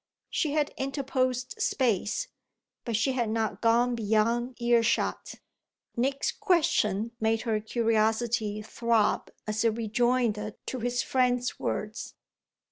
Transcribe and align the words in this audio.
She 0.31 0.53
had 0.53 0.73
interposed 0.77 1.61
space, 1.61 2.27
but 2.85 2.95
she 2.95 3.11
had 3.11 3.29
not 3.29 3.61
gone 3.61 3.93
beyond 3.93 4.59
ear 4.59 4.81
shot. 4.81 5.35
Nick's 5.95 6.31
question 6.31 7.11
made 7.19 7.41
her 7.43 7.59
curiosity 7.61 8.63
throb 8.63 9.29
as 9.45 9.63
a 9.63 9.69
rejoinder 9.69 10.55
to 10.65 10.79
his 10.79 11.03
friend's 11.03 11.59
words. 11.59 12.15